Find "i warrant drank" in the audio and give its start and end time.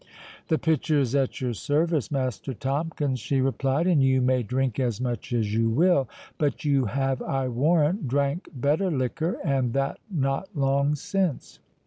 7.21-8.49